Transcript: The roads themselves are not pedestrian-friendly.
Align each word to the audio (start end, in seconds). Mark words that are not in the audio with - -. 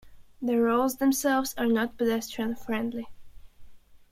The 0.41 0.59
roads 0.59 0.95
themselves 0.95 1.53
are 1.59 1.67
not 1.67 1.95
pedestrian-friendly. 1.95 3.05